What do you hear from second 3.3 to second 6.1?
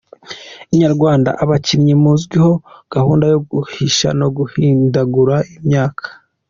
yo guhisha no guhindagura imyaka.